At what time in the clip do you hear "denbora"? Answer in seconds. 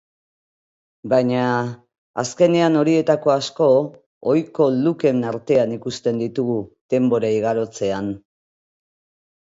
6.95-7.33